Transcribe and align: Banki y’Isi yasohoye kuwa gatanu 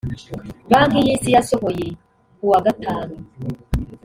Banki 0.71 0.99
y’Isi 1.05 1.29
yasohoye 1.35 1.87
kuwa 2.37 2.59
gatanu 2.65 3.15